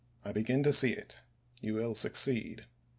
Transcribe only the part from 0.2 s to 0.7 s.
I begin